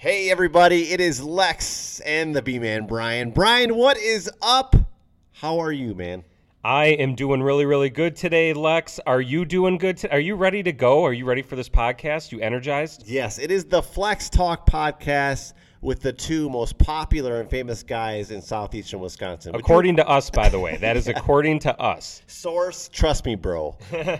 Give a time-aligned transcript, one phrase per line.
[0.00, 3.32] Hey, everybody, it is Lex and the B Man Brian.
[3.32, 4.76] Brian, what is up?
[5.32, 6.22] How are you, man?
[6.62, 9.00] I am doing really, really good today, Lex.
[9.08, 9.96] Are you doing good?
[9.96, 11.04] To, are you ready to go?
[11.04, 12.30] Are you ready for this podcast?
[12.30, 13.08] You energized?
[13.08, 18.30] Yes, it is the Flex Talk podcast with the two most popular and famous guys
[18.30, 19.52] in southeastern Wisconsin.
[19.52, 20.76] Would you- According to us, by the way.
[20.76, 22.22] That is according to us.
[22.26, 23.76] source, trust me, bro.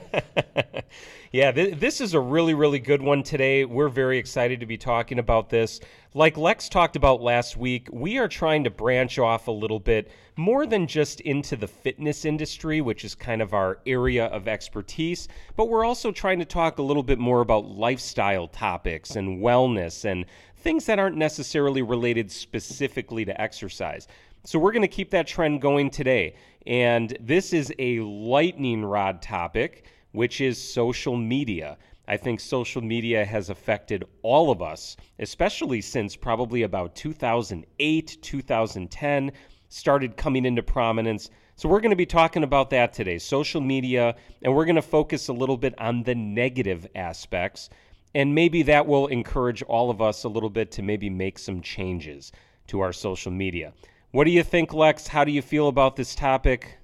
[1.31, 3.67] Yeah, th- this is a really, really good one today.
[3.67, 5.79] We're very excited to be talking about this.
[6.19, 10.11] Like Lex talked about last week, we are trying to branch off a little bit
[10.35, 15.29] more than just into the fitness industry, which is kind of our area of expertise,
[15.55, 20.05] but we're also trying to talk a little bit more about lifestyle topics and wellness
[20.05, 24.09] and things that aren't necessarily related specifically to exercise.
[24.43, 26.35] So we're going to keep that trend going today.
[26.67, 31.77] And this is a lightning rod topic which is social media.
[32.09, 39.33] I think social media has affected all of us, especially since probably about 2008, 2010
[39.69, 41.29] started coming into prominence.
[41.57, 44.83] So, we're going to be talking about that today social media, and we're going to
[44.83, 47.69] focus a little bit on the negative aspects.
[48.15, 51.61] And maybe that will encourage all of us a little bit to maybe make some
[51.61, 52.33] changes
[52.69, 53.75] to our social media.
[54.13, 55.09] What do you think, Lex?
[55.09, 56.78] How do you feel about this topic?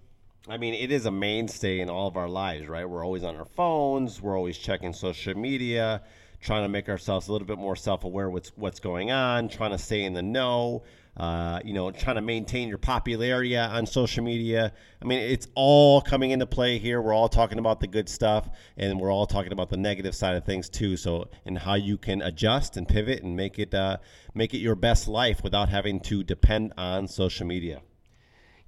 [0.47, 2.87] I mean, it is a mainstay in all of our lives, right?
[2.87, 4.21] We're always on our phones.
[4.21, 6.03] We're always checking social media,
[6.41, 9.79] trying to make ourselves a little bit more self-aware what's what's going on, trying to
[9.79, 10.85] stay in the know.
[11.17, 14.73] Uh, you know, trying to maintain your popularity on social media.
[15.01, 17.01] I mean, it's all coming into play here.
[17.01, 20.35] We're all talking about the good stuff, and we're all talking about the negative side
[20.35, 20.97] of things too.
[20.97, 23.99] So, and how you can adjust and pivot and make it uh,
[24.35, 27.81] make it your best life without having to depend on social media.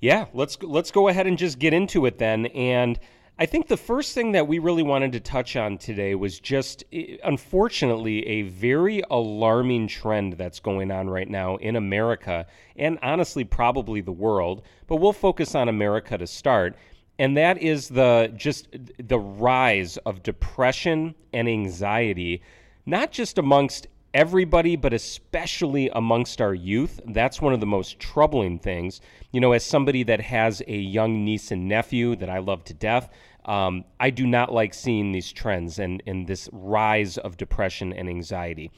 [0.01, 2.47] Yeah, let's let's go ahead and just get into it then.
[2.47, 2.99] And
[3.39, 6.85] I think the first thing that we really wanted to touch on today was just
[6.93, 13.45] eh, unfortunately a very alarming trend that's going on right now in America and honestly
[13.45, 16.77] probably the world, but we'll focus on America to start.
[17.19, 18.69] And that is the just
[18.99, 22.43] the rise of depression and anxiety
[22.87, 27.01] not just amongst everybody, but especially amongst our youth.
[27.05, 29.03] That's one of the most troubling things.
[29.31, 32.75] You know, as somebody that has a young niece and nephew that I love to
[32.75, 33.11] death,
[33.45, 38.09] um, I do not like seeing these trends and, and this rise of depression and
[38.09, 38.71] anxiety.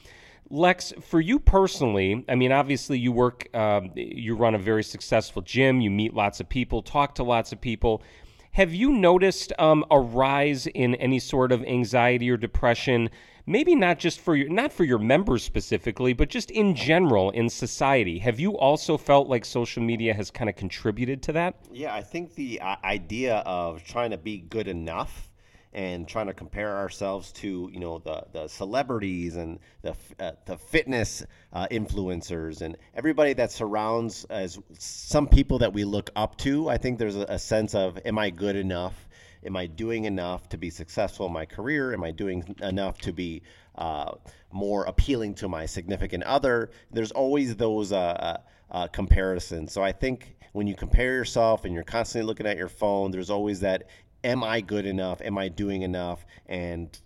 [0.49, 5.41] Lex, for you personally, I mean, obviously you work, um, you run a very successful
[5.41, 8.03] gym, you meet lots of people, talk to lots of people.
[8.51, 13.09] Have you noticed um, a rise in any sort of anxiety or depression?
[13.45, 17.49] Maybe not just for your not for your members specifically, but just in general in
[17.49, 18.19] society.
[18.19, 21.55] Have you also felt like social media has kind of contributed to that?
[21.71, 25.28] Yeah, I think the uh, idea of trying to be good enough
[25.73, 30.57] and trying to compare ourselves to you know the the celebrities and the uh, the
[30.57, 36.69] fitness uh, influencers and everybody that surrounds as some people that we look up to.
[36.69, 39.07] I think there's a, a sense of am I good enough?
[39.45, 41.93] Am I doing enough to be successful in my career?
[41.93, 43.41] Am I doing enough to be
[43.75, 44.11] uh,
[44.51, 46.71] more appealing to my significant other?
[46.91, 48.39] There's always those uh,
[48.71, 49.71] uh, comparisons.
[49.71, 53.29] So I think when you compare yourself and you're constantly looking at your phone, there's
[53.29, 53.87] always that
[54.23, 55.21] am I good enough?
[55.21, 56.25] Am I doing enough?
[56.47, 56.99] And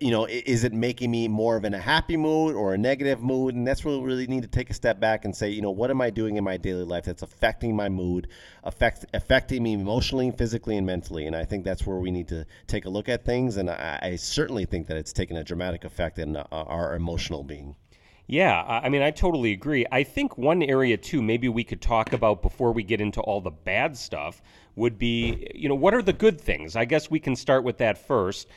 [0.00, 3.20] you know, is it making me more of in a happy mood or a negative
[3.20, 3.56] mood?
[3.56, 5.72] And that's where we really need to take a step back and say, you know,
[5.72, 8.28] what am I doing in my daily life that's affecting my mood,
[8.62, 11.26] affect, affecting me emotionally, physically, and mentally?
[11.26, 13.56] And I think that's where we need to take a look at things.
[13.56, 17.42] And I, I certainly think that it's taken a dramatic effect in uh, our emotional
[17.42, 17.74] being.
[18.28, 19.84] Yeah, I mean, I totally agree.
[19.90, 23.40] I think one area too, maybe we could talk about before we get into all
[23.40, 24.40] the bad stuff,
[24.76, 26.76] would be, you know, what are the good things?
[26.76, 28.48] I guess we can start with that first.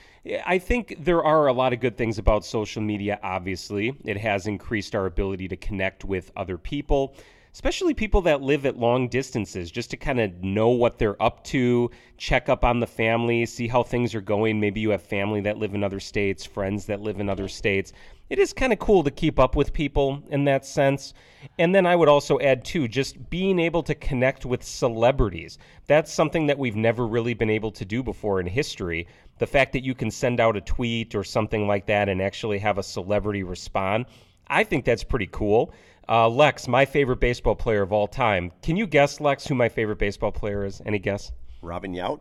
[0.46, 3.96] I think there are a lot of good things about social media, obviously.
[4.06, 7.16] It has increased our ability to connect with other people,
[7.55, 11.41] especially people that live at long distances, just to kind of know what they're up
[11.41, 14.59] to, check up on the family, see how things are going.
[14.59, 17.93] Maybe you have family that live in other states, friends that live in other states.
[18.29, 21.13] It is kind of cool to keep up with people in that sense.
[21.57, 25.58] And then I would also add, too, just being able to connect with celebrities.
[25.87, 29.08] That's something that we've never really been able to do before in history.
[29.37, 32.59] The fact that you can send out a tweet or something like that and actually
[32.59, 34.08] have a celebrity respond,
[34.47, 35.73] I think that's pretty cool.
[36.07, 38.52] Uh, Lex, my favorite baseball player of all time.
[38.61, 40.81] Can you guess, Lex, who my favorite baseball player is?
[40.85, 41.31] Any guess?
[41.61, 42.19] Robin Yount?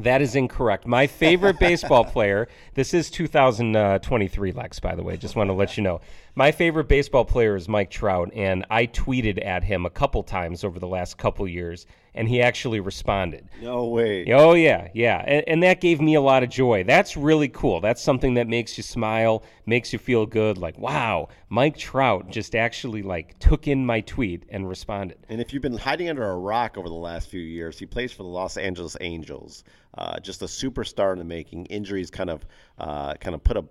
[0.00, 0.86] That is incorrect.
[0.86, 5.16] My favorite baseball player, this is 2023, Lex, by the way.
[5.16, 6.00] Just want to let you know.
[6.34, 10.64] My favorite baseball player is Mike Trout, and I tweeted at him a couple times
[10.64, 13.48] over the last couple years and he actually responded.
[13.60, 14.32] No way.
[14.32, 16.84] Oh yeah, yeah, and, and, that gave me a lot of joy.
[16.84, 17.80] That's really cool.
[17.80, 20.58] That's something that makes you smile, makes you feel good.
[20.58, 25.18] Like wow, Mike Trout just actually like took in my tweet and responded.
[25.28, 28.12] And if you've been hiding under a rock over the last few years, he plays
[28.12, 29.64] for the Los Angeles Angels.
[29.96, 31.66] Uh, just a superstar in the making.
[31.66, 32.44] Injuries kind of
[32.78, 33.64] uh, kind of put a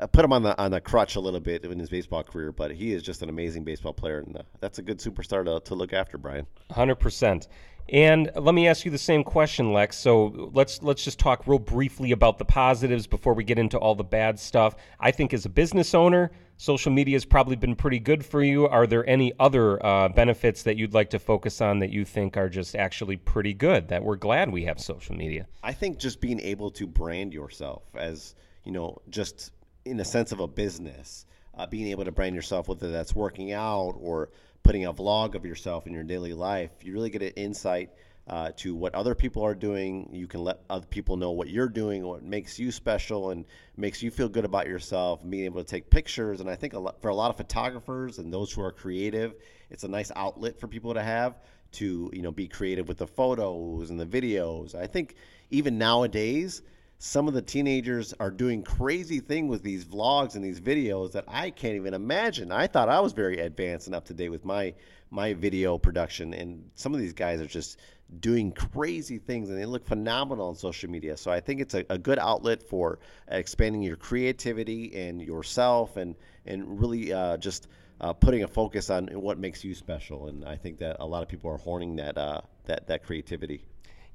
[0.00, 2.52] uh, put him on the on the crutch a little bit in his baseball career,
[2.52, 5.60] but he is just an amazing baseball player, and uh, that's a good superstar to,
[5.68, 6.46] to look after, Brian.
[6.70, 7.48] Hundred percent.
[7.88, 9.96] And let me ask you the same question, Lex.
[9.96, 13.94] So let's let's just talk real briefly about the positives before we get into all
[13.94, 14.76] the bad stuff.
[15.00, 18.68] I think as a business owner, social media has probably been pretty good for you.
[18.68, 22.36] Are there any other uh, benefits that you'd like to focus on that you think
[22.36, 23.88] are just actually pretty good?
[23.88, 25.46] That we're glad we have social media.
[25.64, 29.52] I think just being able to brand yourself as you know, just
[29.84, 31.26] in the sense of a business,
[31.56, 34.30] uh, being able to brand yourself, whether that's working out or
[34.62, 37.90] putting a vlog of yourself in your daily life, you really get an insight
[38.28, 40.08] uh, to what other people are doing.
[40.12, 43.44] You can let other people know what you're doing, what makes you special, and
[43.76, 45.28] makes you feel good about yourself.
[45.28, 48.18] Being able to take pictures, and I think a lot, for a lot of photographers
[48.18, 49.34] and those who are creative,
[49.70, 51.40] it's a nice outlet for people to have
[51.72, 54.74] to you know be creative with the photos and the videos.
[54.74, 55.16] I think
[55.50, 56.62] even nowadays
[57.04, 61.24] some of the teenagers are doing crazy things with these vlogs and these videos that
[61.26, 62.52] I can't even imagine.
[62.52, 64.72] I thought I was very advanced and up to date with my
[65.10, 67.80] my video production, and some of these guys are just
[68.20, 71.16] doing crazy things and they look phenomenal on social media.
[71.16, 76.14] So I think it's a, a good outlet for expanding your creativity and yourself, and
[76.46, 77.66] and really uh, just.
[78.00, 81.22] Uh, putting a focus on what makes you special, and I think that a lot
[81.22, 83.64] of people are horning that uh, that that creativity.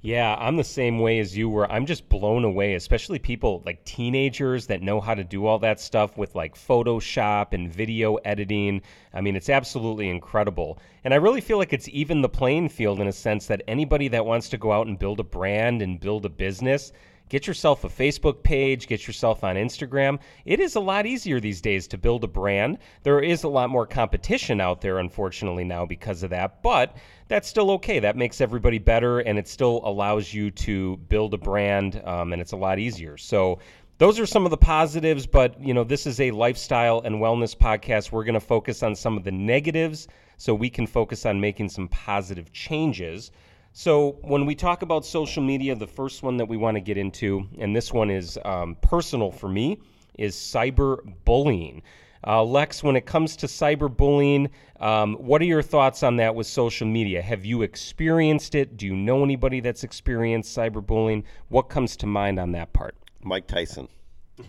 [0.07, 1.69] Yeah, I'm the same way as you were.
[1.69, 5.81] I'm just blown away, especially people like teenagers that know how to do all that
[5.81, 8.83] stuff with like Photoshop and video editing.
[9.13, 10.79] I mean, it's absolutely incredible.
[11.03, 14.07] And I really feel like it's even the playing field in a sense that anybody
[14.07, 16.93] that wants to go out and build a brand and build a business,
[17.29, 20.19] Get yourself a Facebook page, get yourself on Instagram.
[20.45, 22.77] It is a lot easier these days to build a brand.
[23.03, 26.95] There is a lot more competition out there, unfortunately, now because of that, but
[27.27, 27.99] that's still okay.
[27.99, 32.41] That makes everybody better, and it still allows you to build a brand, um, and
[32.41, 33.17] it's a lot easier.
[33.17, 33.59] So,
[33.99, 37.57] those are some of the positives, but you know, this is a lifestyle and wellness
[37.57, 38.11] podcast.
[38.11, 40.07] We're going to focus on some of the negatives
[40.37, 43.31] so we can focus on making some positive changes.
[43.79, 46.97] So, when we talk about social media, the first one that we want to get
[46.97, 49.77] into, and this one is um, personal for me,
[50.17, 51.83] is cyberbullying.
[52.25, 56.47] Uh, Lex, when it comes to cyberbullying, um, what are your thoughts on that with
[56.47, 57.21] social media?
[57.21, 58.77] Have you experienced it?
[58.77, 61.23] Do you know anybody that's experienced cyberbullying?
[61.49, 62.95] What comes to mind on that part?
[63.21, 63.87] Mike Tyson.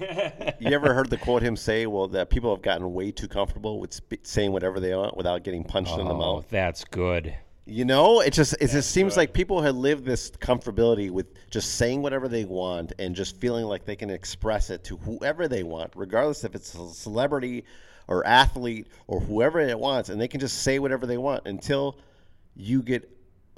[0.00, 3.78] you ever heard the quote him say, "Well, that people have gotten way too comfortable
[3.78, 6.84] with sp- saying whatever they want without getting punched oh, in the oh, mouth." That's
[6.84, 7.34] good.
[7.70, 11.74] You know, it just it just seems like people have lived this comfortability with just
[11.74, 15.64] saying whatever they want and just feeling like they can express it to whoever they
[15.64, 17.66] want, regardless if it's a celebrity
[18.06, 21.98] or athlete or whoever it wants, and they can just say whatever they want until
[22.56, 23.06] you get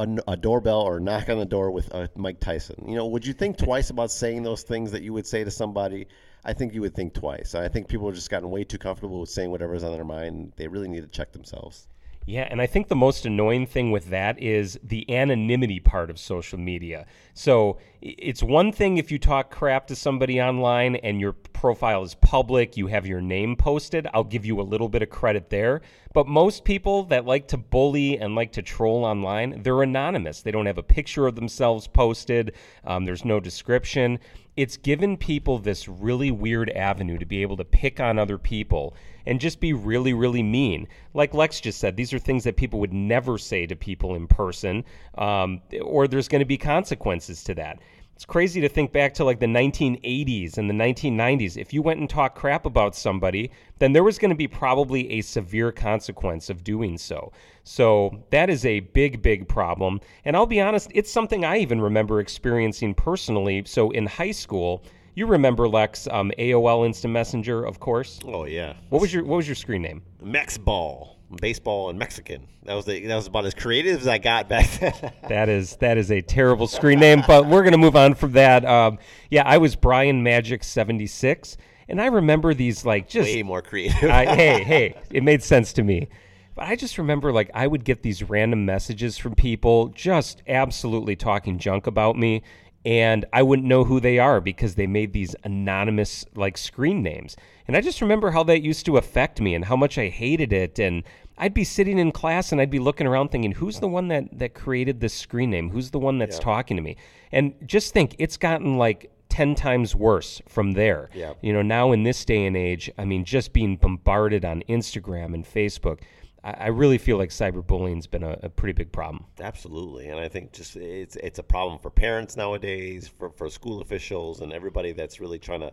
[0.00, 2.84] a, a doorbell or a knock on the door with uh, Mike Tyson.
[2.88, 5.52] You know, would you think twice about saying those things that you would say to
[5.52, 6.08] somebody?
[6.44, 7.54] I think you would think twice.
[7.54, 10.54] I think people have just gotten way too comfortable with saying whatever's on their mind.
[10.56, 11.86] They really need to check themselves.
[12.26, 16.18] Yeah, and I think the most annoying thing with that is the anonymity part of
[16.18, 17.06] social media.
[17.34, 22.14] So it's one thing if you talk crap to somebody online and your profile is
[22.14, 25.80] public, you have your name posted, I'll give you a little bit of credit there.
[26.12, 30.42] But most people that like to bully and like to troll online, they're anonymous.
[30.42, 34.18] They don't have a picture of themselves posted, um, there's no description.
[34.56, 38.94] It's given people this really weird avenue to be able to pick on other people
[39.26, 40.88] and just be really, really mean.
[41.14, 44.26] Like Lex just said, these are things that people would never say to people in
[44.26, 44.84] person,
[45.18, 47.78] um, or there's going to be consequences to that.
[48.20, 51.56] It's crazy to think back to like the 1980s and the 1990s.
[51.56, 55.10] If you went and talked crap about somebody, then there was going to be probably
[55.12, 57.32] a severe consequence of doing so.
[57.64, 60.02] So that is a big, big problem.
[60.26, 63.62] And I'll be honest, it's something I even remember experiencing personally.
[63.64, 68.20] So in high school, you remember Lex um, AOL Instant Messenger, of course.
[68.24, 68.74] Oh yeah.
[68.88, 70.02] What was your What was your screen name?
[70.22, 72.46] Mex Ball, baseball and Mexican.
[72.64, 75.12] That was the, that was about as creative as I got back then.
[75.28, 78.64] that is that is a terrible screen name, but we're gonna move on from that.
[78.64, 78.98] Um,
[79.30, 81.56] yeah, I was Brian Magic seventy six,
[81.88, 84.10] and I remember these like just way more creative.
[84.10, 86.08] I, hey, hey, it made sense to me.
[86.54, 91.16] But I just remember like I would get these random messages from people just absolutely
[91.16, 92.42] talking junk about me
[92.84, 97.36] and I wouldn't know who they are because they made these anonymous like screen names.
[97.68, 100.52] And I just remember how that used to affect me and how much I hated
[100.52, 100.78] it.
[100.78, 101.04] And
[101.36, 104.38] I'd be sitting in class and I'd be looking around thinking, who's the one that,
[104.38, 105.70] that created this screen name?
[105.70, 106.44] Who's the one that's yeah.
[106.44, 106.96] talking to me?
[107.32, 111.10] And just think, it's gotten like 10 times worse from there.
[111.14, 111.34] Yeah.
[111.42, 115.34] You know, now in this day and age, I mean, just being bombarded on Instagram
[115.34, 116.00] and Facebook
[116.42, 119.26] I really feel like cyberbullying's been a, a, pretty big problem.
[119.40, 123.82] Absolutely, and I think just it's it's a problem for parents nowadays, for, for school
[123.82, 125.72] officials, and everybody that's really trying to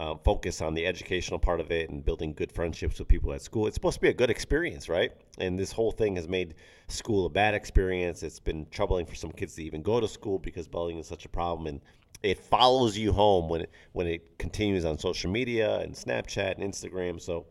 [0.00, 3.42] um, focus on the educational part of it and building good friendships with people at
[3.42, 3.68] school.
[3.68, 5.12] It's supposed to be a good experience, right?
[5.38, 6.54] And this whole thing has made
[6.88, 8.24] school a bad experience.
[8.24, 11.24] It's been troubling for some kids to even go to school because bullying is such
[11.24, 11.80] a problem, and
[12.24, 16.72] it follows you home when it when it continues on social media and Snapchat and
[16.72, 17.20] Instagram.
[17.20, 17.46] So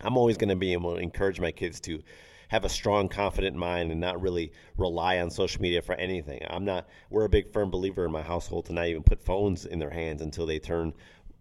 [0.00, 2.02] I'm always going to be able to encourage my kids to
[2.48, 6.40] have a strong, confident mind and not really rely on social media for anything.
[6.48, 6.88] I'm not.
[7.10, 9.90] We're a big firm believer in my household to not even put phones in their
[9.90, 10.94] hands until they turn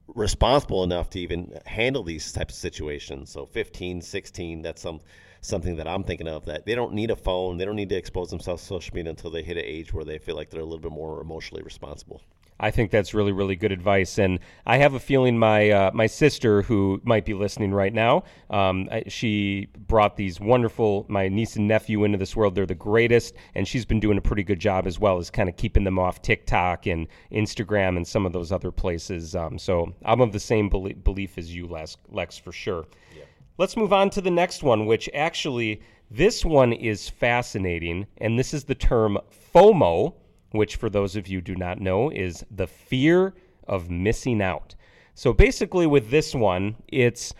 [0.07, 3.29] responsible enough to even handle these types of situations.
[3.29, 5.01] So 15, 16, that's some
[5.41, 7.95] something that I'm thinking of that they don't need a phone, they don't need to
[7.95, 10.61] expose themselves to social media until they hit an age where they feel like they're
[10.61, 12.21] a little bit more emotionally responsible.
[12.59, 16.07] I think that's really, really good advice, and I have a feeling my uh, my
[16.07, 21.67] sister, who might be listening right now, um, she brought these wonderful my niece and
[21.67, 22.55] nephew into this world.
[22.55, 25.49] They're the greatest, and she's been doing a pretty good job as well as kind
[25.49, 29.35] of keeping them off TikTok and Instagram and some of those other places.
[29.35, 32.85] Um, so I'm of the same belief, belief as you, Lex, Lex for sure.
[33.15, 33.23] Yeah.
[33.57, 38.53] Let's move on to the next one, which actually this one is fascinating, and this
[38.53, 39.17] is the term
[39.53, 40.13] FOMO
[40.57, 43.33] which, for those of you do not know, is the fear
[43.67, 44.75] of missing out.
[45.13, 47.33] So basically, with this one, it's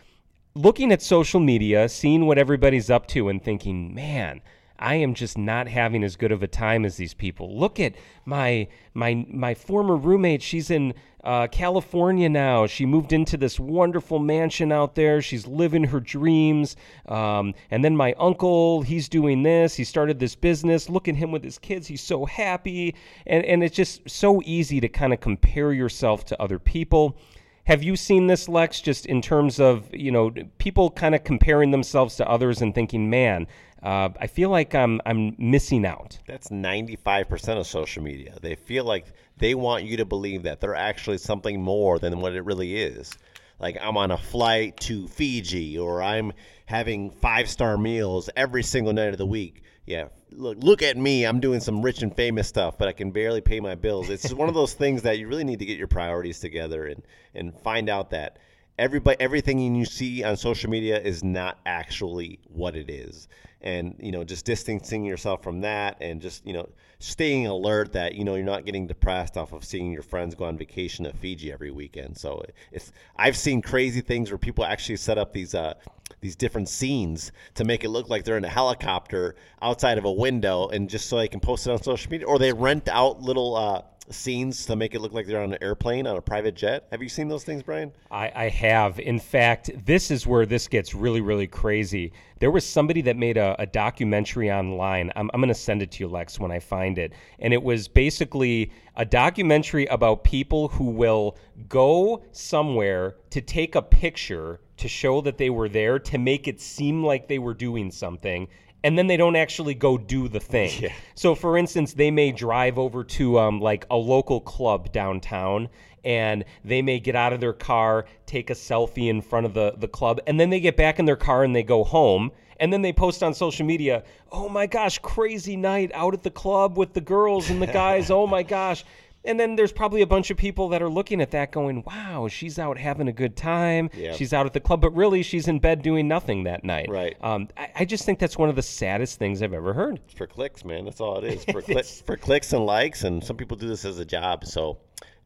[0.56, 4.42] looking at social media, seeing what everybody's up to, and thinking, man,
[4.80, 7.58] I am just not having as good of a time as these people.
[7.58, 10.42] Look at my my my former roommate.
[10.42, 10.94] She's in
[11.24, 12.68] uh, California now.
[12.68, 15.22] She moved into this wonderful mansion out there.
[15.22, 16.76] She's living her dreams.
[17.08, 19.76] Um, and then my uncle, he's doing this.
[19.76, 20.90] He started this business.
[20.90, 21.88] Look at him with his kids.
[21.88, 22.96] He's so happy.
[23.26, 27.18] And and it's just so easy to kind of compare yourself to other people.
[27.66, 31.72] Have you seen this, Lex, just in terms of, you know, people kind of comparing
[31.72, 33.46] themselves to others and thinking, man,
[33.84, 36.18] uh, I feel like I'm I'm missing out.
[36.28, 38.38] That's 95% of social media.
[38.42, 39.06] They feel like
[39.38, 43.18] they want you to believe that they're actually something more than what it really is.
[43.60, 46.34] Like I'm on a flight to Fiji or I'm
[46.66, 49.64] having five-star meals every single night of the week.
[49.86, 51.26] Yeah, look look at me.
[51.26, 54.10] I'm doing some rich and famous stuff, but I can barely pay my bills.
[54.10, 57.04] It's one of those things that you really need to get your priorities together and
[57.34, 58.40] and find out that
[58.78, 63.28] everybody everything you see on social media is not actually what it is.
[63.62, 66.70] And you know just distancing yourself from that and just you know
[67.00, 70.46] staying alert that you know you're not getting depressed off of seeing your friends go
[70.46, 72.18] on vacation to Fiji every weekend.
[72.18, 75.74] So it's I've seen crazy things where people actually set up these uh
[76.22, 80.12] these different scenes to make it look like they're in a helicopter outside of a
[80.12, 83.22] window and just so they can post it on social media or they rent out
[83.22, 86.56] little uh scenes to make it look like they're on an airplane on a private
[86.56, 86.88] jet.
[86.92, 87.92] Have you seen those things, Brian?
[88.12, 89.00] I, I have.
[89.00, 92.14] In fact, this is where this gets really, really crazy.
[92.40, 95.12] There was somebody that made a, a documentary online.
[95.16, 97.14] I'm, I'm going to send it to you, Lex, when I find it.
[97.40, 101.38] And it was basically a documentary about people who will
[101.68, 106.62] go somewhere to take a picture to show that they were there to make it
[106.62, 108.48] seem like they were doing something
[108.84, 110.72] and then they don't actually go do the thing.
[110.82, 110.94] Yeah.
[111.16, 115.70] So, for instance, they may drive over to um, like a local club downtown
[116.04, 119.74] and they may get out of their car, take a selfie in front of the,
[119.78, 122.32] the club, and then they get back in their car and they go home.
[122.60, 126.32] And then they post on social media, oh my gosh, crazy night out at the
[126.32, 128.10] club with the girls and the guys.
[128.12, 128.84] oh my gosh.
[129.28, 132.28] And then there's probably a bunch of people that are looking at that going, wow,
[132.28, 133.90] she's out having a good time.
[133.94, 134.16] Yep.
[134.16, 136.90] She's out at the club, but really she's in bed doing nothing that night.
[136.90, 137.16] Right.
[137.22, 140.00] Um, I, I, just think that's one of the saddest things I've ever heard.
[140.06, 140.86] It's for clicks, man.
[140.86, 141.44] That's all it is.
[141.52, 143.04] For, clicks, for clicks and likes.
[143.04, 144.46] And some people do this as a job.
[144.46, 144.78] So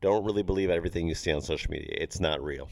[0.01, 1.96] don't really believe everything you see on social media.
[2.00, 2.70] It's not real.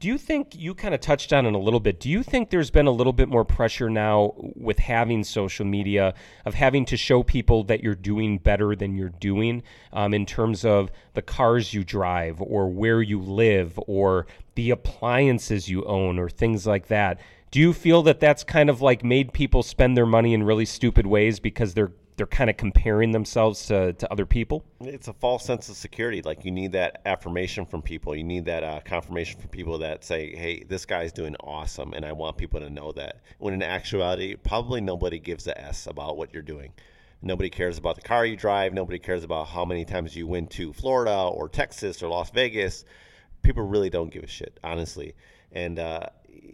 [0.00, 1.98] Do you think you kind of touched on it a little bit?
[1.98, 6.14] Do you think there's been a little bit more pressure now with having social media
[6.44, 10.64] of having to show people that you're doing better than you're doing um, in terms
[10.64, 16.28] of the cars you drive or where you live or the appliances you own or
[16.28, 17.18] things like that?
[17.50, 20.66] Do you feel that that's kind of like made people spend their money in really
[20.66, 24.64] stupid ways because they're they're kind of comparing themselves to, to other people.
[24.80, 26.20] It's a false sense of security.
[26.20, 28.14] Like you need that affirmation from people.
[28.14, 32.04] You need that uh, confirmation from people that say, "Hey, this guy's doing awesome," and
[32.04, 33.20] I want people to know that.
[33.38, 36.72] When in actuality, probably nobody gives a s about what you're doing.
[37.22, 38.74] Nobody cares about the car you drive.
[38.74, 42.84] Nobody cares about how many times you went to Florida or Texas or Las Vegas.
[43.42, 45.14] People really don't give a shit, honestly.
[45.52, 46.06] And uh,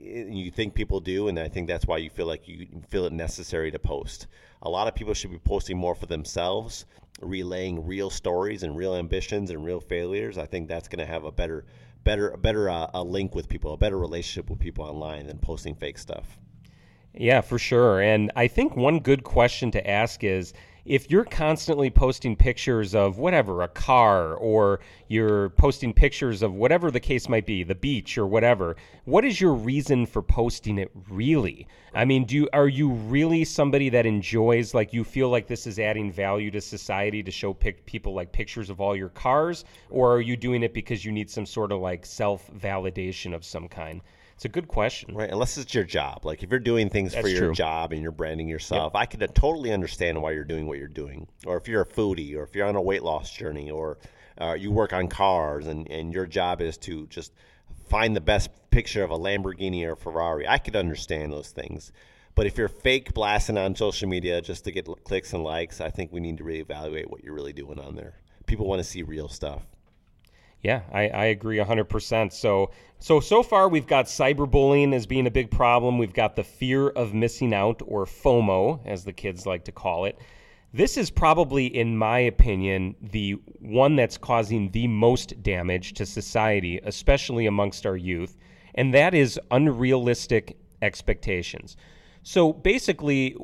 [0.05, 3.13] you think people do, and I think that's why you feel like you feel it
[3.13, 4.27] necessary to post.
[4.65, 6.87] A lot of people should be posting more for themselves,
[7.21, 10.39] relaying real stories and real ambitions and real failures.
[10.39, 11.67] I think that's going to have a better,
[12.03, 15.75] better, better uh, a link with people, a better relationship with people online than posting
[15.75, 16.39] fake stuff.
[17.13, 18.01] Yeah, for sure.
[18.01, 20.53] And I think one good question to ask is
[20.85, 26.91] if you're constantly posting pictures of whatever, a car, or you're posting pictures of whatever
[26.91, 30.91] the case might be, the beach or whatever, what is your reason for posting it
[31.09, 31.67] really?
[31.95, 35.67] I mean, do you, are you really somebody that enjoys like you feel like this
[35.67, 39.65] is adding value to society to show pic- people like pictures of all your cars
[39.89, 43.69] or are you doing it because you need some sort of like self-validation of some
[43.69, 44.03] kind?
[44.35, 45.15] It's a good question.
[45.15, 46.25] Right, unless it's your job.
[46.25, 47.55] Like if you're doing things That's for your true.
[47.55, 51.29] job and you're branding yourself, I could totally understand why you're doing what you're doing.
[51.47, 53.99] Or if you're a foodie, or if you're on a weight loss journey, or
[54.41, 57.33] uh, you work on cars and, and your job is to just
[57.89, 61.93] find the best picture of a Lamborghini or Ferrari, I could understand those things.
[62.35, 65.91] But if you're fake blasting on social media just to get clicks and likes, I
[65.91, 68.15] think we need to reevaluate what you're really doing on there.
[68.47, 69.63] People want to see real stuff.
[70.65, 72.33] Yeah, I, I agree 100%.
[72.33, 75.99] So, so, so far we've got cyberbullying as being a big problem.
[75.99, 80.07] We've got the fear of missing out, or FOMO, as the kids like to call
[80.07, 80.19] it.
[80.73, 86.81] This is probably, in my opinion, the one that's causing the most damage to society,
[86.83, 88.39] especially amongst our youth,
[88.75, 91.77] and that is unrealistic expectations.
[92.23, 93.37] So basically,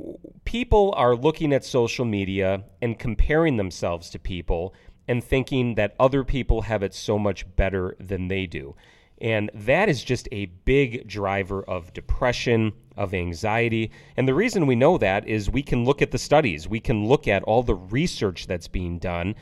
[0.47, 4.75] people are looking at social media and comparing themselves to people
[5.11, 8.77] and thinking that other people have it so much better than they do.
[9.21, 13.91] And that is just a big driver of depression, of anxiety.
[14.17, 17.09] And the reason we know that is we can look at the studies, we can
[17.09, 19.35] look at all the research that's being done.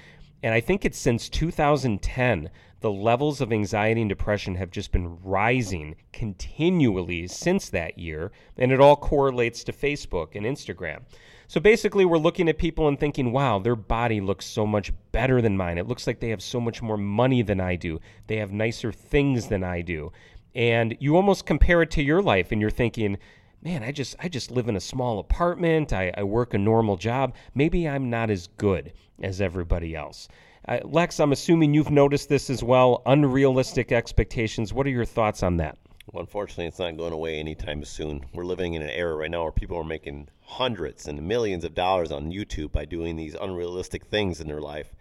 [0.42, 2.48] And I think it's since 2010,
[2.80, 8.32] the levels of anxiety and depression have just been rising continually since that year.
[8.56, 11.02] And it all correlates to Facebook and Instagram.
[11.50, 15.40] So basically, we're looking at people and thinking, wow, their body looks so much better
[15.40, 15.78] than mine.
[15.78, 18.00] It looks like they have so much more money than I do.
[18.26, 20.12] They have nicer things than I do.
[20.54, 23.16] And you almost compare it to your life and you're thinking,
[23.62, 25.94] man, I just I just live in a small apartment.
[25.94, 27.34] I, I work a normal job.
[27.54, 30.28] Maybe I'm not as good as everybody else.
[30.68, 33.00] Uh, Lex, I'm assuming you've noticed this as well.
[33.06, 34.74] Unrealistic expectations.
[34.74, 35.78] What are your thoughts on that?
[36.12, 38.24] Well, unfortunately, it's not going away anytime soon.
[38.32, 41.74] We're living in an era right now where people are making hundreds and millions of
[41.74, 44.94] dollars on YouTube by doing these unrealistic things in their life.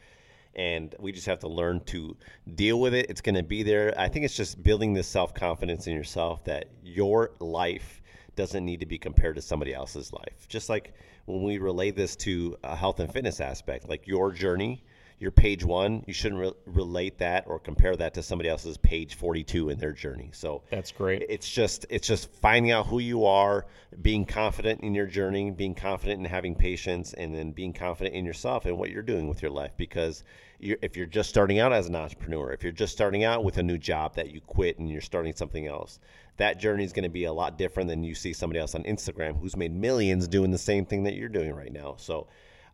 [0.56, 2.18] And we just have to learn to
[2.56, 3.10] deal with it.
[3.10, 3.98] It's going to be there.
[3.98, 8.02] I think it's just building this self confidence in yourself that your life
[8.36, 10.46] doesn't need to be compared to somebody else's life.
[10.50, 10.94] Just like
[11.26, 14.84] when we relate this to a health and fitness aspect, like your journey
[15.20, 19.16] your page one, you shouldn't re- relate that or compare that to somebody else's page
[19.16, 20.30] 42 in their journey.
[20.32, 21.26] So That's great.
[21.28, 23.66] it's just it's just finding out who you are,
[24.02, 28.26] being confident in your journey, being confident in having patience, and then being confident in
[28.26, 29.72] yourself and what you're doing with your life.
[29.76, 30.24] Because
[30.60, 33.58] you're, if you're just starting out as an entrepreneur, if you're just starting out with
[33.58, 36.00] a new job that you quit and you're starting something else,
[36.38, 38.84] that journey is going to be a lot different than you see somebody else on
[38.84, 41.96] Instagram who's made millions doing the same thing that you're doing right now.
[41.98, 42.28] So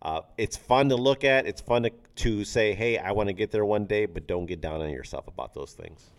[0.04, 1.48] uh, it's fun to look at.
[1.48, 4.46] It's fun to, to say, hey, I want to get there one day, but don't
[4.46, 6.12] get down on yourself about those things.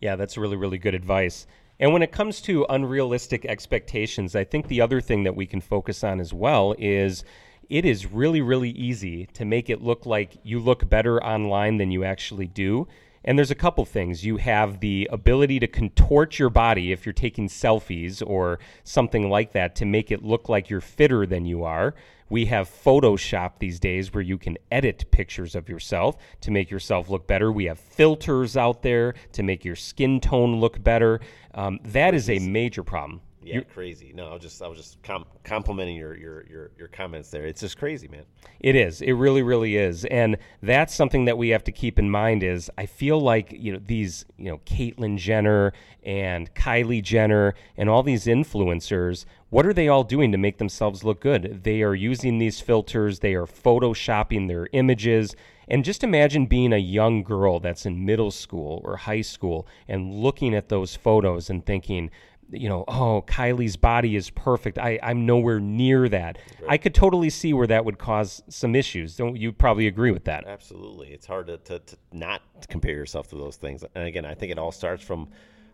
[0.00, 1.46] Yeah, that's really, really good advice.
[1.78, 5.60] And when it comes to unrealistic expectations, I think the other thing that we can
[5.60, 7.22] focus on as well is
[7.68, 11.90] it is really, really easy to make it look like you look better online than
[11.90, 12.88] you actually do.
[13.24, 14.24] And there's a couple things.
[14.24, 19.52] You have the ability to contort your body if you're taking selfies or something like
[19.52, 21.94] that to make it look like you're fitter than you are.
[22.30, 27.08] We have Photoshop these days where you can edit pictures of yourself to make yourself
[27.08, 27.50] look better.
[27.50, 31.20] We have filters out there to make your skin tone look better.
[31.54, 33.20] Um, that is a major problem.
[33.42, 34.12] Yeah, crazy.
[34.14, 37.46] No, I was just I was just com- complimenting your, your your your comments there.
[37.46, 38.24] It's just crazy, man.
[38.60, 39.00] It is.
[39.00, 40.04] It really, really is.
[40.06, 43.72] And that's something that we have to keep in mind is I feel like, you
[43.72, 45.72] know, these, you know, Caitlyn Jenner
[46.02, 51.04] and Kylie Jenner and all these influencers, what are they all doing to make themselves
[51.04, 51.62] look good?
[51.62, 55.36] They are using these filters, they are photoshopping their images.
[55.70, 60.14] And just imagine being a young girl that's in middle school or high school and
[60.14, 62.10] looking at those photos and thinking,
[62.50, 64.78] you know, oh, Kylie's body is perfect.
[64.78, 66.38] I, I'm nowhere near that.
[66.68, 69.16] I could totally see where that would cause some issues.
[69.16, 70.46] Don't you probably agree with that?
[70.46, 73.84] Absolutely, it's hard to, to, to not compare yourself to those things.
[73.94, 75.28] And again, I think it all starts from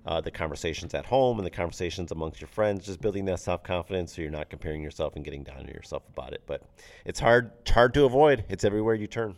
[0.06, 3.62] uh, the conversations at home and the conversations amongst your friends, just building that self
[3.62, 6.42] confidence so you're not comparing yourself and getting down on yourself about it.
[6.46, 6.62] But
[7.04, 8.44] it's hard, it's hard to avoid.
[8.48, 9.36] It's everywhere you turn.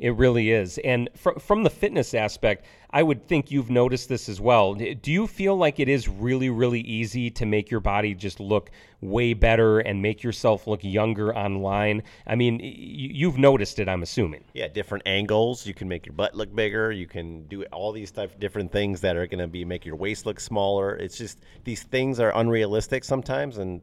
[0.00, 0.78] It really is.
[0.78, 4.74] And fr- from the fitness aspect, I would think you've noticed this as well.
[4.74, 8.70] Do you feel like it is really, really easy to make your body just look
[9.02, 12.02] way better and make yourself look younger online?
[12.26, 14.42] I mean, y- you've noticed it, I'm assuming.
[14.54, 15.66] Yeah, different angles.
[15.66, 16.90] You can make your butt look bigger.
[16.90, 19.96] You can do all these type different things that are going to be make your
[19.96, 20.96] waist look smaller.
[20.96, 23.82] It's just these things are unrealistic sometimes, and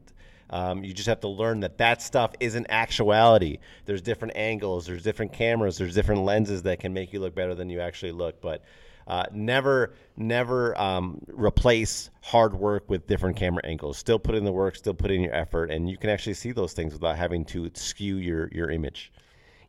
[0.50, 3.58] um, you just have to learn that that stuff isn't actuality.
[3.84, 7.54] There's different angles, there's different cameras, there's different lenses that can make you look better
[7.54, 8.40] than you actually look.
[8.40, 8.62] But
[9.06, 13.96] uh, never, never um, replace hard work with different camera angles.
[13.96, 16.52] Still put in the work, still put in your effort, and you can actually see
[16.52, 19.10] those things without having to skew your your image.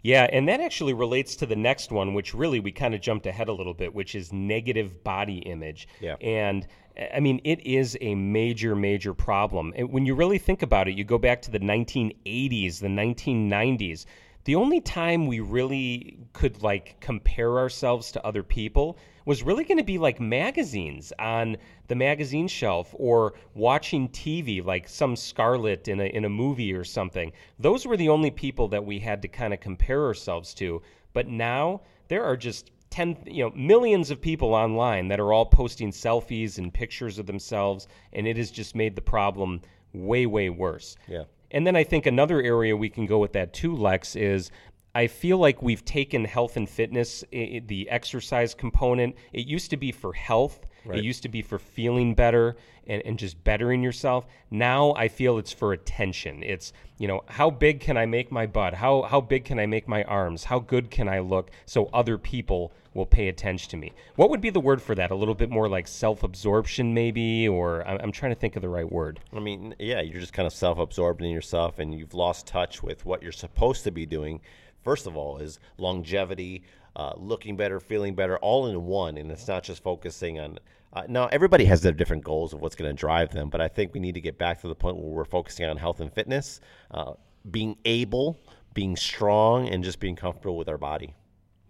[0.02, 3.26] Yeah, and that actually relates to the next one, which really we kind of jumped
[3.26, 5.88] ahead a little bit, which is negative body image.
[6.00, 6.16] Yeah.
[6.22, 6.68] And
[7.14, 9.74] I mean, it is a major, major problem.
[9.76, 14.06] And when you really think about it, you go back to the 1980s, the 1990s.
[14.46, 19.78] The only time we really could like compare ourselves to other people was really going
[19.78, 21.56] to be like magazines on
[21.88, 26.84] the magazine shelf or watching TV like some Scarlet in a in a movie or
[26.84, 27.32] something.
[27.60, 30.82] Those were the only people that we had to kind of compare ourselves to.
[31.14, 35.46] But now there are just 10 you know millions of people online that are all
[35.46, 39.62] posting selfies and pictures of themselves and it has just made the problem
[39.94, 40.98] way way worse.
[41.08, 41.24] Yeah.
[41.52, 44.52] And then I think another area we can go with that too, Lex, is
[44.94, 49.16] I feel like we've taken health and fitness, i- the exercise component.
[49.32, 51.00] It used to be for health, Right.
[51.00, 52.56] it used to be for feeling better
[52.88, 54.26] and, and just bettering yourself.
[54.50, 56.44] Now I feel it's for attention.
[56.44, 58.74] It's, you know, how big can I make my butt?
[58.74, 60.46] How, how big can I make my arms?
[60.46, 63.94] How good can I look so other people will pay attention to me?
[64.16, 65.12] What would be the word for that?
[65.12, 67.48] A little bit more like self absorption, maybe?
[67.48, 69.20] Or I'm, I'm trying to think of the right word.
[69.34, 73.06] I mean, yeah, you're just kind of self-absorbed in yourself, and you've lost touch with
[73.06, 74.42] what you're supposed to be doing.
[74.84, 76.64] First of all, is longevity,
[77.00, 80.60] uh, looking better, feeling better, all in one, and it's not just focusing on.
[80.92, 83.70] Uh, now, everybody has their different goals of what's going to drive them, but I
[83.70, 86.12] think we need to get back to the point where we're focusing on health and
[86.12, 86.60] fitness,
[86.92, 87.14] uh,
[87.52, 88.38] being able,
[88.74, 91.14] being strong, and just being comfortable with our body.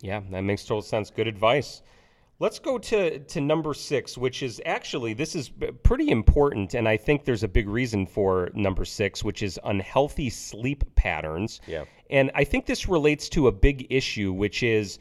[0.02, 1.12] Yeah, that makes total sense.
[1.12, 1.84] Good advice.
[2.40, 5.52] Let's go to, to number six, which is actually, this is
[5.84, 6.74] pretty important.
[6.74, 11.60] And I think there's a big reason for number six, which is unhealthy sleep patterns.
[11.68, 11.84] Yeah.
[12.10, 15.00] And I think this relates to a big issue, which is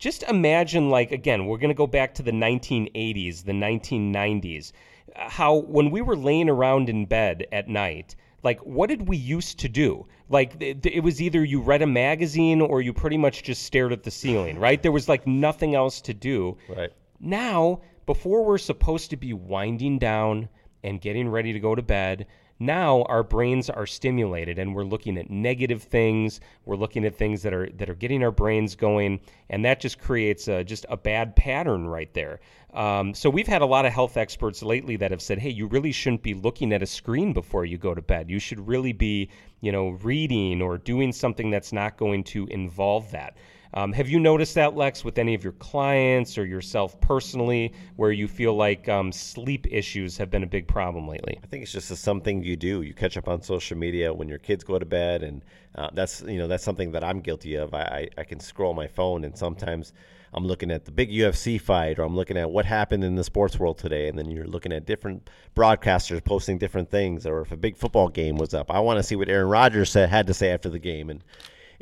[0.00, 4.72] just imagine, like, again, we're going to go back to the 1980s, the 1990s,
[5.14, 9.60] how when we were laying around in bed at night, like, what did we used
[9.60, 10.06] to do?
[10.30, 13.92] Like, it, it was either you read a magazine or you pretty much just stared
[13.92, 14.82] at the ceiling, right?
[14.82, 16.56] There was like nothing else to do.
[16.66, 16.90] Right.
[17.20, 20.48] Now, before we're supposed to be winding down
[20.82, 22.26] and getting ready to go to bed,
[22.60, 26.40] now our brains are stimulated and we're looking at negative things.
[26.66, 29.98] We're looking at things that are that are getting our brains going, and that just
[29.98, 32.40] creates a, just a bad pattern right there.
[32.74, 35.66] Um, so we've had a lot of health experts lately that have said, "Hey, you
[35.66, 38.30] really shouldn't be looking at a screen before you go to bed.
[38.30, 39.30] You should really be,
[39.62, 43.36] you know, reading or doing something that's not going to involve that."
[43.74, 48.10] Um, have you noticed that, Lex, with any of your clients or yourself personally, where
[48.10, 51.38] you feel like um, sleep issues have been a big problem lately?
[51.42, 52.82] I think it's just something you do.
[52.82, 55.42] You catch up on social media when your kids go to bed, and
[55.76, 57.72] uh, that's you know that's something that I'm guilty of.
[57.72, 59.92] I, I, I can scroll my phone, and sometimes
[60.32, 63.24] I'm looking at the big UFC fight, or I'm looking at what happened in the
[63.24, 67.52] sports world today, and then you're looking at different broadcasters posting different things, or if
[67.52, 70.26] a big football game was up, I want to see what Aaron Rodgers said had
[70.26, 71.22] to say after the game, and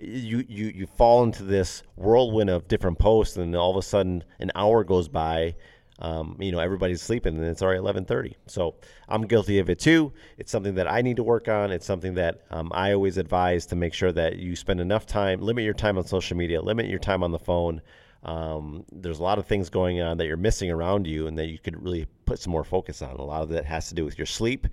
[0.00, 4.24] you, you you fall into this whirlwind of different posts, and all of a sudden
[4.38, 5.54] an hour goes by.
[6.00, 8.36] Um, you know, everybody's sleeping, and it's already eleven thirty.
[8.46, 8.76] So
[9.08, 10.12] I'm guilty of it too.
[10.36, 11.72] It's something that I need to work on.
[11.72, 15.40] It's something that um, I always advise to make sure that you spend enough time,
[15.40, 17.82] limit your time on social media, limit your time on the phone.
[18.22, 21.48] Um, there's a lot of things going on that you're missing around you, and that
[21.48, 23.16] you could really put some more focus on.
[23.16, 24.68] A lot of that has to do with your sleep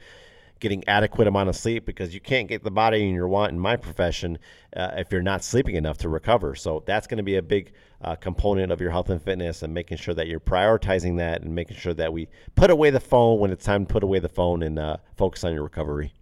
[0.59, 3.59] getting adequate amount of sleep because you can't get the body in your want in
[3.59, 4.37] my profession
[4.75, 6.55] uh, if you're not sleeping enough to recover.
[6.55, 9.73] So that's going to be a big uh, component of your health and fitness and
[9.73, 13.39] making sure that you're prioritizing that and making sure that we put away the phone
[13.39, 16.13] when it's time to put away the phone and uh, focus on your recovery.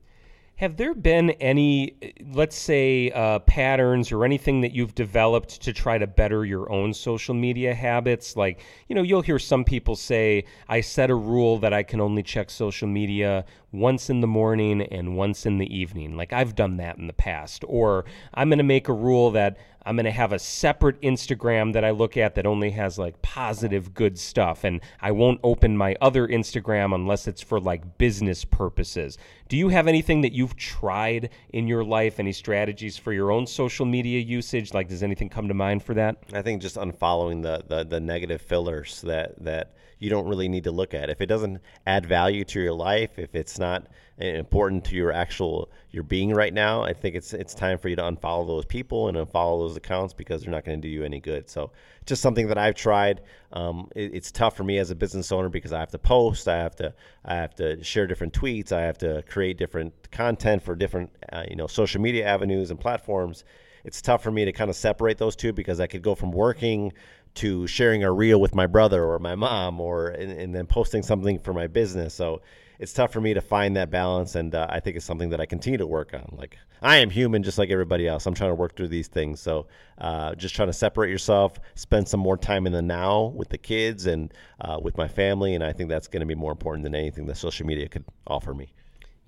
[0.58, 1.96] Have there been any,
[2.32, 6.93] let's say, uh, patterns or anything that you've developed to try to better your own
[6.93, 8.38] social media habits?
[8.38, 12.00] Like, you know, you'll hear some people say, I set a rule that I can
[12.00, 16.16] only check social media once in the morning and once in the evening.
[16.16, 17.66] Like I've done that in the past.
[17.68, 21.74] Or I'm going to make a rule that I'm going to have a separate Instagram
[21.74, 24.64] that I look at that only has like positive, good stuff.
[24.64, 29.18] And I won't open my other Instagram unless it's for like business purposes.
[29.50, 32.20] Do you have anything that you've tried in your life?
[32.20, 34.74] Any strategies for your own social media usage?
[34.74, 36.18] Like, does anything come to mind for that?
[36.32, 40.66] I think just unfollowing the, the, the negative fillers that, that you don't really need
[40.66, 41.10] to look at.
[41.10, 43.88] If it doesn't add value to your life, if it's not
[44.18, 47.96] important to your actual your being right now, I think it's it's time for you
[47.96, 51.06] to unfollow those people and unfollow those accounts because they're not going to do you
[51.06, 51.50] any good.
[51.50, 51.72] So
[52.06, 53.22] just something that I've tried.
[53.54, 56.50] Um, it, it's tough for me as a business owner because I have to post,
[56.50, 60.62] I have to I have to share different tweets, I have to create different content
[60.63, 63.46] for different uh, you know social media avenues and platforms.
[63.86, 66.32] It's tough for me to kind of separate those two because I could go from
[66.32, 66.94] working
[67.36, 71.02] to sharing a reel with my brother or my mom or and, and, then posting
[71.02, 72.41] something for my business so
[72.80, 75.41] it's tough for me to find that balance and uh, i think it's something that
[75.41, 78.52] i continue to work on like i am human just like everybody else i'm trying
[78.52, 79.65] to work through these things so
[80.00, 83.58] uh, just trying to separate yourself spend some more time in the now with the
[83.58, 86.84] kids and uh, with my family and i think that's going to be more important
[86.84, 88.72] than anything that social media could offer me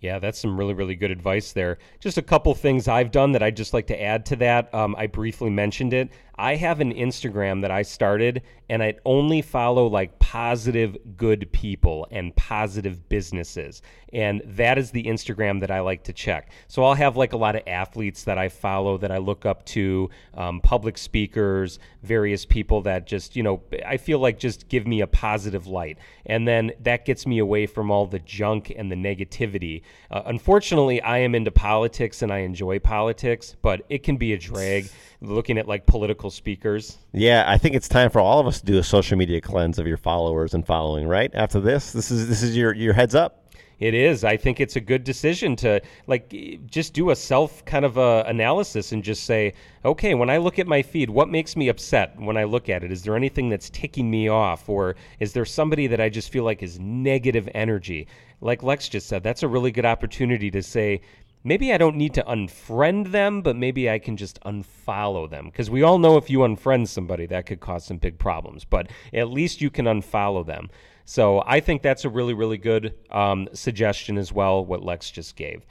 [0.05, 1.79] yeah, that's some really, really good advice there.
[1.99, 4.73] Just a couple things I've done that I'd just like to add to that.
[4.73, 6.09] Um, I briefly mentioned it.
[6.37, 12.07] I have an Instagram that I started, and I only follow like positive, good people
[12.11, 13.81] and positive businesses.
[14.11, 16.49] And that is the Instagram that I like to check.
[16.67, 19.65] So I'll have like a lot of athletes that I follow that I look up
[19.67, 24.87] to, um, public speakers, various people that just, you know, I feel like just give
[24.87, 25.97] me a positive light.
[26.25, 29.83] And then that gets me away from all the junk and the negativity.
[30.09, 34.37] Uh, unfortunately, I am into politics and I enjoy politics, but it can be a
[34.37, 34.89] drag
[35.21, 36.97] looking at like political speakers.
[37.13, 39.79] Yeah, I think it's time for all of us to do a social media cleanse
[39.79, 41.07] of your followers and following.
[41.07, 43.45] Right after this, this is this is your your heads up.
[43.79, 44.23] It is.
[44.23, 46.33] I think it's a good decision to like
[46.65, 50.59] just do a self kind of a analysis and just say, okay, when I look
[50.59, 52.91] at my feed, what makes me upset when I look at it?
[52.91, 56.45] Is there anything that's ticking me off, or is there somebody that I just feel
[56.45, 58.07] like is negative energy?
[58.39, 61.01] Like Lex just said, that's a really good opportunity to say,
[61.45, 65.45] maybe I don't need to unfriend them, but maybe I can just unfollow them.
[65.45, 68.65] Because we all know if you unfriend somebody, that could cause some big problems.
[68.65, 70.69] But at least you can unfollow them.
[71.05, 75.35] So I think that's a really, really good um, suggestion as well, what Lex just
[75.35, 75.65] gave.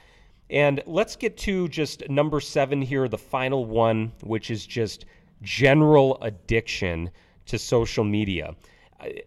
[0.49, 5.05] And let's get to just number seven here, the final one, which is just
[5.41, 7.09] general addiction
[7.47, 8.55] to social media.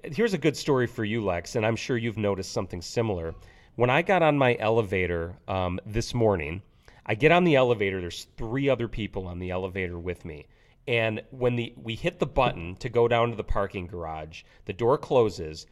[0.03, 3.35] Here's a good story for you, Lex, and I'm sure you've noticed something similar.
[3.79, 6.63] When I got on my elevator um, this morning,
[7.07, 8.01] I get on the elevator.
[8.01, 10.47] There's three other people on the elevator with me.
[10.89, 14.73] And when the we hit the button to go down to the parking garage, the
[14.73, 15.67] door closes.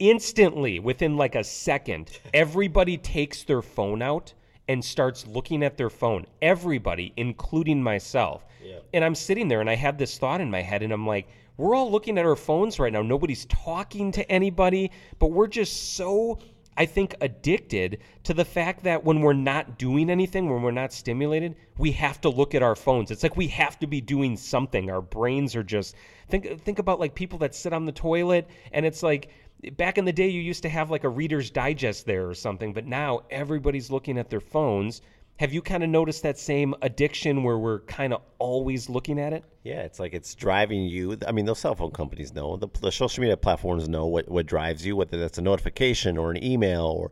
[0.00, 4.34] Instantly, within like a second, everybody takes their phone out
[4.66, 6.26] and starts looking at their phone.
[6.42, 8.44] Everybody, including myself.
[8.60, 8.78] Yeah.
[8.92, 11.28] And I'm sitting there and I had this thought in my head and I'm like,
[11.56, 13.02] we're all looking at our phones right now.
[13.02, 14.90] Nobody's talking to anybody,
[15.20, 16.40] but we're just so
[16.76, 20.92] I think, addicted to the fact that when we're not doing anything, when we're not
[20.92, 23.10] stimulated, we have to look at our phones.
[23.10, 24.90] It's like we have to be doing something.
[24.90, 25.94] Our brains are just
[26.28, 29.30] think think about like people that sit on the toilet and it's like
[29.76, 32.72] back in the day you used to have like a reader's digest there or something,
[32.72, 35.02] but now everybody's looking at their phones
[35.36, 39.32] have you kind of noticed that same addiction where we're kind of always looking at
[39.32, 39.44] it?
[39.64, 41.18] Yeah, it's like it's driving you.
[41.26, 44.46] I mean, those cell phone companies know, the, the social media platforms know what, what
[44.46, 47.10] drives you, whether that's a notification or an email or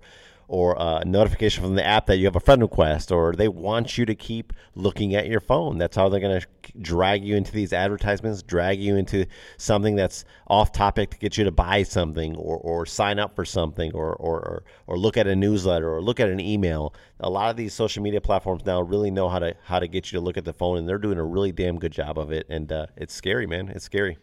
[0.53, 3.97] or a notification from the app that you have a friend request, or they want
[3.97, 5.79] you to keep looking at your phone.
[5.79, 6.47] That's how they're going to
[6.79, 9.25] drag you into these advertisements, drag you into
[9.57, 13.47] something that's off topic to get you to buy something, or, or sign up for
[13.47, 16.95] something, or, or, or, or look at a newsletter, or look at an email.
[17.21, 20.13] A lot of these social media platforms now really know how to how to get
[20.13, 22.31] you to look at the phone, and they're doing a really damn good job of
[22.31, 22.45] it.
[22.51, 23.69] And uh, it's scary, man.
[23.69, 24.19] It's scary.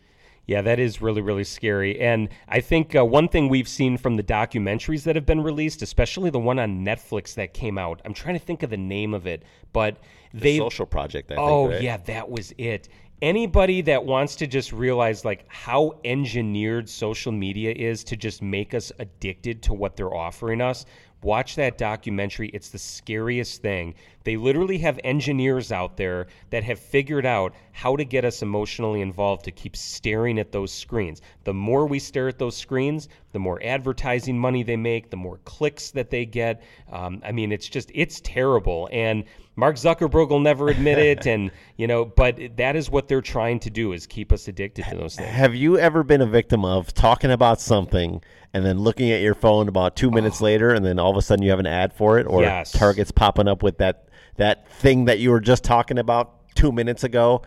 [0.49, 1.99] Yeah, that is really, really scary.
[2.01, 5.83] And I think uh, one thing we've seen from the documentaries that have been released,
[5.83, 9.13] especially the one on Netflix that came out, I'm trying to think of the name
[9.13, 9.97] of it, but
[10.33, 10.53] they.
[10.53, 11.83] The social Project, I oh, think, right?
[11.83, 12.89] yeah, that was it.
[13.21, 18.73] Anybody that wants to just realize like how engineered social media is to just make
[18.73, 20.87] us addicted to what they're offering us,
[21.21, 22.49] Watch that documentary.
[22.49, 23.95] It's the scariest thing.
[24.23, 29.01] They literally have engineers out there that have figured out how to get us emotionally
[29.01, 31.21] involved to keep staring at those screens.
[31.43, 35.39] The more we stare at those screens, the more advertising money they make, the more
[35.45, 36.63] clicks that they get.
[36.91, 38.89] Um, I mean, it's just, it's terrible.
[38.91, 39.23] And
[39.55, 43.59] Mark Zuckerberg will never admit it, and you know, but that is what they're trying
[43.59, 45.29] to do is keep us addicted to those things.
[45.29, 48.21] Have you ever been a victim of talking about something
[48.53, 51.21] and then looking at your phone about two minutes later, and then all of a
[51.21, 52.71] sudden you have an ad for it, or Yes.
[52.71, 54.05] Target's popping up with that
[54.37, 57.43] that thing that you were just talking about two minutes ago?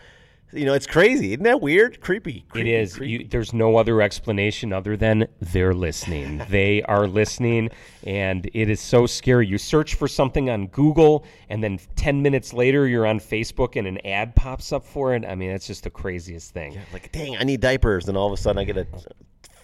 [0.52, 1.32] You know, it's crazy.
[1.32, 2.00] Isn't that weird?
[2.00, 2.38] Creepy.
[2.38, 2.96] It creepy, is.
[2.96, 3.12] creepy.
[3.24, 6.42] You, there's no other explanation other than they're listening.
[6.50, 7.70] they are listening,
[8.04, 9.46] and it is so scary.
[9.46, 13.86] You search for something on Google, and then 10 minutes later, you're on Facebook, and
[13.86, 15.24] an ad pops up for it.
[15.24, 16.78] I mean, that's just the craziest thing.
[16.92, 18.86] like, dang, I need diapers, and all of a sudden I get a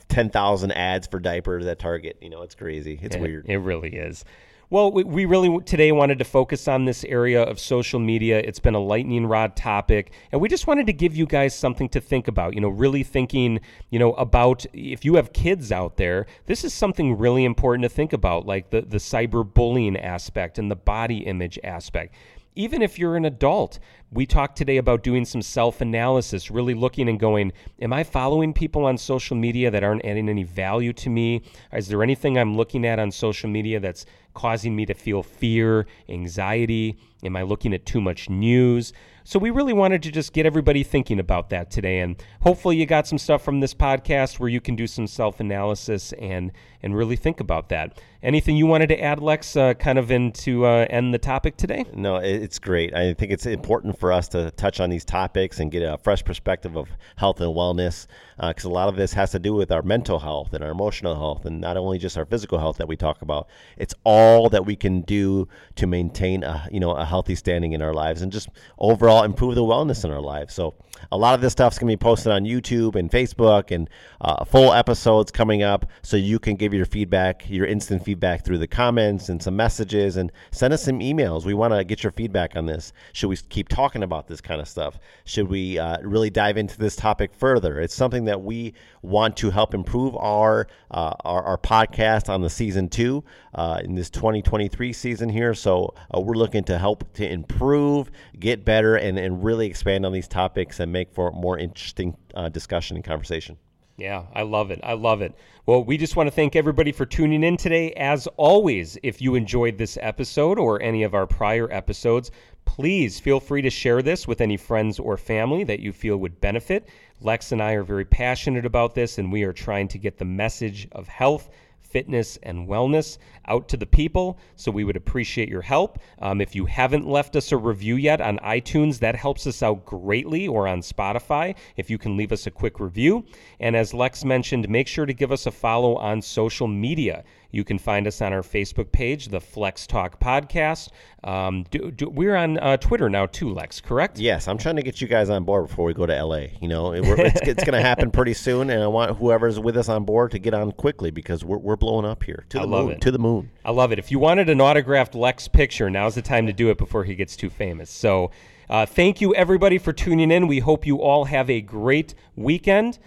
[0.08, 2.16] ten thousand ads for diapers at Target.
[2.22, 2.98] You know, it's crazy.
[3.02, 3.46] It's It- weird.
[3.46, 4.24] It really is.
[4.70, 8.38] Well, we, really today wanted to focus on this area of social media.
[8.38, 11.88] It's been a lightning rod topic, and we just wanted to give you guys something
[11.88, 12.54] to think about.
[12.54, 16.74] You know, really thinking, you know, about if you have kids out there, this is
[16.74, 21.58] something really important to think about, like the the cyberbullying aspect and the body image
[21.64, 22.14] aspect.
[22.54, 23.78] Even if you're an adult,
[24.10, 28.52] we talked today about doing some self analysis, really looking and going, Am I following
[28.52, 31.42] people on social media that aren't adding any value to me?
[31.72, 35.86] Is there anything I'm looking at on social media that's causing me to feel fear,
[36.08, 36.96] anxiety?
[37.24, 38.92] Am I looking at too much news?
[39.24, 42.00] So, we really wanted to just get everybody thinking about that today.
[42.00, 45.38] And hopefully, you got some stuff from this podcast where you can do some self
[45.38, 46.50] analysis and,
[46.82, 48.00] and really think about that.
[48.22, 51.84] Anything you wanted to add, Lex, uh, kind of into uh, end the topic today?
[51.92, 52.94] No, it's great.
[52.94, 56.24] I think it's important for us to touch on these topics and get a fresh
[56.24, 58.06] perspective of health and wellness,
[58.38, 60.70] uh, because a lot of this has to do with our mental health and our
[60.70, 63.48] emotional health, and not only just our physical health that we talk about.
[63.76, 67.82] It's all that we can do to maintain a you know a healthy standing in
[67.82, 70.54] our lives and just overall improve the wellness in our lives.
[70.54, 70.74] So
[71.12, 73.88] a lot of this stuff's gonna be posted on YouTube and Facebook, and
[74.20, 78.58] uh, full episodes coming up, so you can give your feedback, your instant feedback through
[78.58, 81.44] the comments and some messages, and send us some emails.
[81.44, 82.92] We want to get your feedback on this.
[83.12, 84.98] Should we keep talking about this kind of stuff?
[85.24, 87.80] Should we uh, really dive into this topic further?
[87.80, 92.50] It's something that we want to help improve our uh, our, our podcast on the
[92.50, 95.54] season two uh, in this 2023 season here.
[95.54, 100.12] So uh, we're looking to help to improve, get better, and, and really expand on
[100.12, 103.56] these topics and make for more interesting uh, discussion and conversation.
[103.98, 104.78] Yeah, I love it.
[104.84, 105.34] I love it.
[105.66, 107.92] Well, we just want to thank everybody for tuning in today.
[107.94, 112.30] As always, if you enjoyed this episode or any of our prior episodes,
[112.64, 116.40] please feel free to share this with any friends or family that you feel would
[116.40, 116.88] benefit.
[117.20, 120.24] Lex and I are very passionate about this, and we are trying to get the
[120.24, 121.50] message of health
[121.88, 124.38] fitness, and wellness out to the people.
[124.56, 125.98] So we would appreciate your help.
[126.20, 129.84] Um, if you haven't left us a review yet on iTunes, that helps us out
[129.84, 133.24] greatly, or on Spotify, if you can leave us a quick review.
[133.60, 137.24] And as Lex mentioned, make sure to give us a follow on social media.
[137.50, 140.90] You can find us on our Facebook page, the Flex Talk Podcast.
[141.24, 144.18] Um, do, do, we're on uh, Twitter now too, Lex, correct?
[144.18, 146.48] Yes, I'm trying to get you guys on board before we go to LA.
[146.60, 149.78] You know, it- it's, it's going to happen pretty soon, and I want whoever's with
[149.78, 152.62] us on board to get on quickly because we're, we're blowing up here to I
[152.62, 152.92] the love moon.
[152.96, 153.00] it.
[153.00, 153.50] To the moon.
[153.64, 153.98] I love it.
[153.98, 157.14] If you wanted an autographed Lex picture, now's the time to do it before he
[157.14, 157.88] gets too famous.
[157.90, 158.30] So,
[158.68, 160.46] uh, thank you everybody for tuning in.
[160.48, 162.98] We hope you all have a great weekend.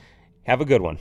[0.45, 0.97] Have a good one.